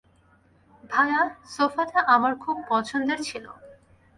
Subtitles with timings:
[0.83, 1.21] ভায়া,
[1.45, 3.45] সোফাটা আমার খুব পছন্দের ছিল।